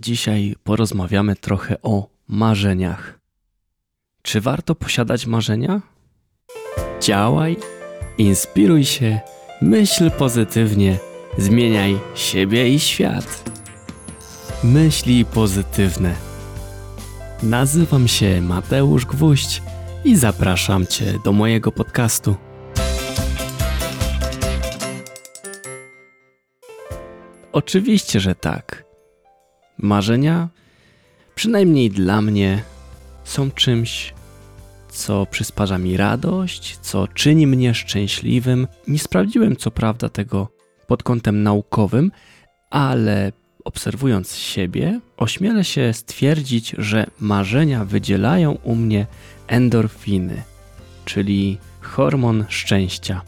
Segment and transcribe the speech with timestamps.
[0.00, 3.18] Dzisiaj porozmawiamy trochę o marzeniach.
[4.22, 5.80] Czy warto posiadać marzenia?
[7.00, 7.56] Działaj,
[8.18, 9.20] inspiruj się,
[9.62, 10.98] myśl pozytywnie,
[11.38, 13.50] zmieniaj siebie i świat.
[14.64, 16.14] Myśli pozytywne.
[17.42, 19.62] Nazywam się Mateusz Gwóźdź
[20.04, 22.36] i zapraszam Cię do mojego podcastu.
[27.52, 28.87] Oczywiście, że tak.
[29.78, 30.48] Marzenia,
[31.34, 32.62] przynajmniej dla mnie,
[33.24, 34.14] są czymś,
[34.88, 38.66] co przysparza mi radość, co czyni mnie szczęśliwym.
[38.88, 40.48] Nie sprawdziłem co prawda tego
[40.86, 42.10] pod kątem naukowym,
[42.70, 43.32] ale
[43.64, 49.06] obserwując siebie, ośmielę się stwierdzić, że marzenia wydzielają u mnie
[49.46, 50.42] endorfiny,
[51.04, 53.22] czyli hormon szczęścia.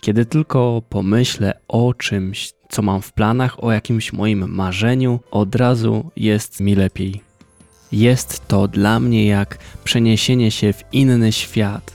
[0.00, 6.10] Kiedy tylko pomyślę o czymś, co mam w planach, o jakimś moim marzeniu, od razu
[6.16, 7.22] jest mi lepiej.
[7.92, 11.92] Jest to dla mnie jak przeniesienie się w inny świat.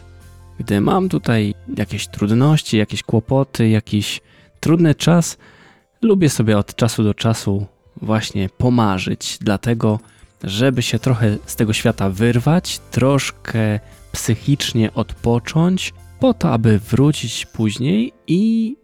[0.60, 4.22] Gdy mam tutaj jakieś trudności, jakieś kłopoty, jakiś
[4.60, 5.38] trudny czas,
[6.02, 7.66] lubię sobie od czasu do czasu
[8.02, 10.00] właśnie pomarzyć, dlatego
[10.44, 13.80] żeby się trochę z tego świata wyrwać, troszkę
[14.12, 15.94] psychicznie odpocząć,
[16.26, 18.76] po to, aby wrócić później i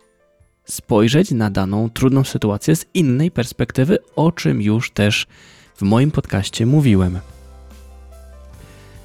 [0.65, 5.27] spojrzeć na daną trudną sytuację z innej perspektywy, o czym już też
[5.75, 7.19] w moim podcaście mówiłem.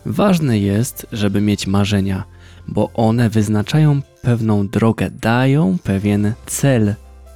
[0.06, 2.24] Ważne jest, żeby mieć marzenia,
[2.68, 6.94] bo one wyznaczają pewną drogę, dają pewien cel,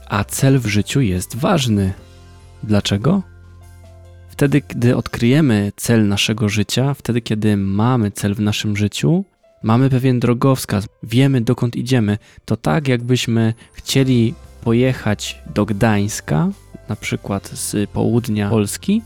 [0.08, 1.92] a cel w życiu jest ważny.
[2.62, 3.22] Dlaczego?
[4.28, 9.24] Wtedy, gdy odkryjemy cel naszego życia, wtedy, kiedy mamy cel w naszym życiu,
[9.62, 12.18] mamy pewien drogowskaz, wiemy dokąd idziemy.
[12.44, 16.48] To tak, jakbyśmy chcieli pojechać do Gdańska,
[16.88, 19.02] na przykład z południa Polski,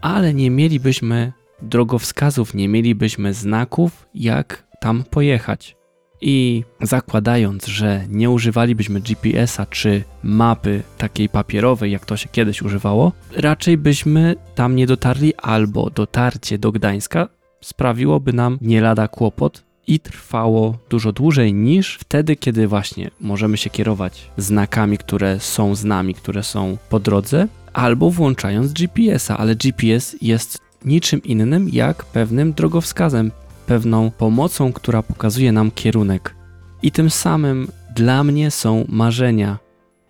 [0.00, 5.76] ale nie mielibyśmy drogowskazów, nie mielibyśmy znaków, jak tam pojechać.
[6.20, 13.12] I zakładając, że nie używalibyśmy GPS-a czy mapy takiej papierowej, jak to się kiedyś używało,
[13.36, 17.28] raczej byśmy tam nie dotarli, albo dotarcie do Gdańska
[17.60, 23.70] sprawiłoby nam nie lada kłopot i trwało dużo dłużej niż wtedy, kiedy właśnie możemy się
[23.70, 30.16] kierować znakami, które są z nami, które są po drodze, albo włączając GPS-a, ale GPS
[30.22, 33.30] jest niczym innym jak pewnym drogowskazem,
[33.66, 36.34] pewną pomocą, która pokazuje nam kierunek.
[36.82, 39.58] I tym samym dla mnie są marzenia.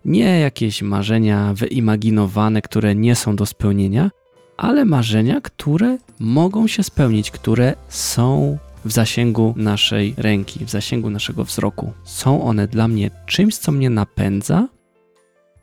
[0.05, 4.11] Nie jakieś marzenia wyimaginowane, które nie są do spełnienia,
[4.57, 11.43] ale marzenia, które mogą się spełnić, które są w zasięgu naszej ręki, w zasięgu naszego
[11.43, 11.93] wzroku.
[12.03, 14.67] Są one dla mnie czymś, co mnie napędza.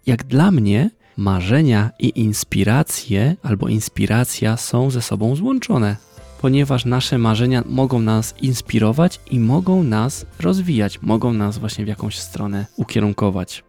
[0.07, 5.97] Jak dla mnie, marzenia i inspiracje albo inspiracja są ze sobą złączone,
[6.41, 12.19] ponieważ nasze marzenia mogą nas inspirować i mogą nas rozwijać, mogą nas właśnie w jakąś
[12.19, 13.65] stronę ukierunkować.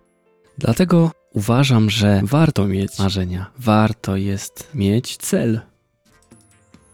[0.58, 5.62] Dlatego uważam, że warto mieć marzenia, warto jest mieć cel.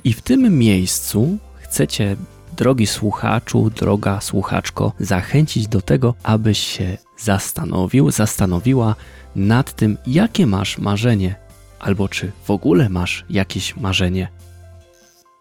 [0.03, 2.15] I w tym miejscu chcecie
[2.61, 8.95] drogi słuchaczu, droga słuchaczko, zachęcić do tego, abyś się zastanowił, zastanowiła
[9.35, 11.35] nad tym, jakie masz marzenie,
[11.79, 14.27] albo czy w ogóle masz jakieś marzenie.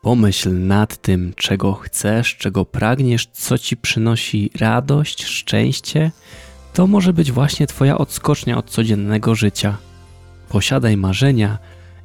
[0.02, 6.10] Pomyśl nad tym, czego chcesz, czego pragniesz, co ci przynosi radość, szczęście.
[6.72, 9.76] To może być właśnie Twoja odskocznia od codziennego życia.
[10.48, 11.58] Posiadaj marzenia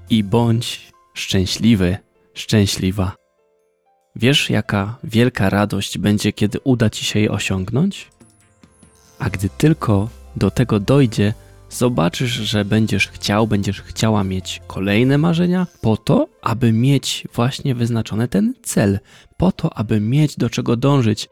[0.10, 1.98] i bądź szczęśliwy,
[2.34, 3.25] szczęśliwa.
[4.16, 8.08] Wiesz, jaka wielka radość będzie, kiedy uda ci się je osiągnąć?
[9.20, 11.34] A gdy tylko do tego dojdzie,
[11.70, 18.28] zobaczysz, że będziesz chciał, będziesz chciała mieć kolejne marzenia, po to, aby mieć właśnie wyznaczony
[18.28, 19.00] ten cel,
[19.38, 21.30] po to, aby mieć do czego dążyć,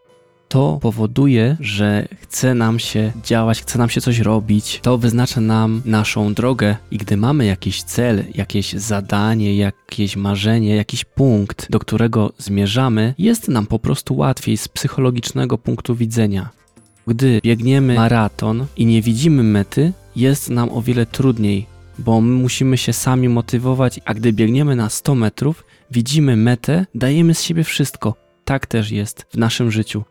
[0.53, 5.81] to powoduje, że chce nam się działać, chce nam się coś robić, to wyznacza nam
[5.86, 12.33] naszą drogę i gdy mamy jakiś cel, jakieś zadanie, jakieś marzenie, jakiś punkt, do którego
[12.38, 16.50] zmierzamy, jest nam po prostu łatwiej z psychologicznego punktu widzenia.
[17.07, 21.66] Gdy biegniemy maraton i nie widzimy mety, jest nam o wiele trudniej,
[22.00, 27.33] bo my musimy się sami motywować, a gdy biegniemy na 100 metrów, widzimy metę, dajemy
[27.33, 28.16] z siebie wszystko.
[28.45, 30.04] Tak też jest w naszym życiu.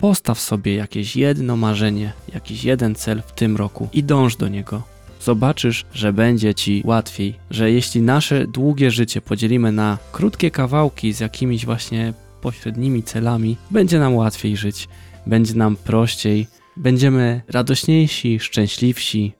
[0.00, 4.82] Postaw sobie jakieś jedno marzenie, jakiś jeden cel w tym roku i dąż do niego.
[5.20, 11.20] Zobaczysz, że będzie ci łatwiej, że jeśli nasze długie życie podzielimy na krótkie kawałki z
[11.20, 14.88] jakimiś właśnie pośrednimi celami, będzie nam łatwiej żyć,
[15.26, 19.32] będzie nam prościej, będziemy radośniejsi, szczęśliwsi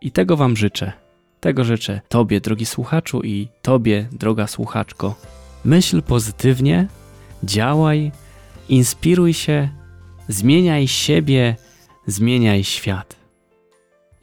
[0.00, 0.92] i tego Wam życzę.
[1.40, 5.14] Tego życzę Tobie, drogi słuchaczu, i Tobie, droga słuchaczko.
[5.64, 6.88] Myśl pozytywnie,
[7.42, 8.12] działaj,
[8.68, 9.68] inspiruj się,
[10.28, 11.56] zmieniaj siebie,
[12.06, 13.16] zmieniaj świat.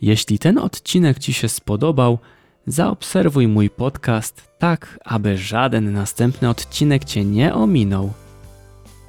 [0.01, 2.19] Jeśli ten odcinek Ci się spodobał,
[2.67, 8.13] zaobserwuj mój podcast tak, aby żaden następny odcinek Cię nie ominął.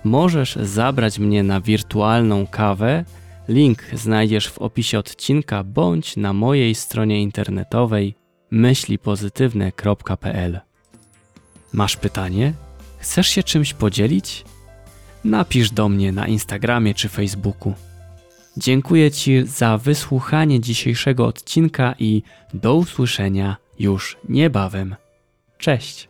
[0.04, 3.04] Możesz zabrać mnie na wirtualną kawę.
[3.48, 8.14] Link znajdziesz w opisie odcinka bądź na mojej stronie internetowej
[8.50, 10.60] myślipozytywne.pl.
[11.72, 12.52] Masz pytanie?
[12.98, 14.44] Chcesz się czymś podzielić?
[15.24, 17.74] Napisz do mnie na Instagramie czy Facebooku.
[18.56, 22.22] Dziękuję Ci za wysłuchanie dzisiejszego odcinka i
[22.54, 24.96] do usłyszenia już niebawem.
[25.58, 26.08] Cześć!